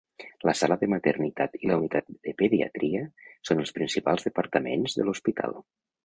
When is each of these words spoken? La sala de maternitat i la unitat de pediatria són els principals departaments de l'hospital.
La 0.49 0.53
sala 0.59 0.75
de 0.83 0.87
maternitat 0.91 1.57
i 1.57 1.67
la 1.71 1.75
unitat 1.81 2.07
de 2.27 2.33
pediatria 2.39 3.01
són 3.49 3.61
els 3.65 3.75
principals 3.75 4.25
departaments 4.29 4.97
de 5.01 5.07
l'hospital. 5.11 5.55